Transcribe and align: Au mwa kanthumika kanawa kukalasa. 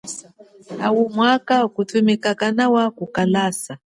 Au 0.83 1.09
mwa 1.09 1.39
kanthumika 1.47 2.31
kanawa 2.39 2.83
kukalasa. 2.97 3.77